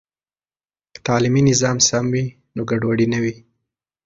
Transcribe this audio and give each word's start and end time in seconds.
که 0.93 0.99
تعلیمي 1.07 1.41
نظام 1.49 1.77
سم 1.87 2.05
وي، 2.13 2.25
نو 2.55 2.61
ګډوډي 2.69 3.07
نه 3.13 3.19
وي. 3.23 3.35